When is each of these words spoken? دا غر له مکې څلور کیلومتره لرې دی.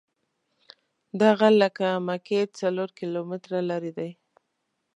دا 1.19 1.29
غر 1.39 1.53
له 1.61 1.67
مکې 2.07 2.41
څلور 2.59 2.89
کیلومتره 2.99 3.59
لرې 3.69 3.91
دی. 3.97 4.11